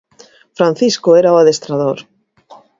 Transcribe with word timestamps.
Francisco 0.57 1.09
era 1.19 1.33
o 1.35 1.39
adestrador. 1.41 1.99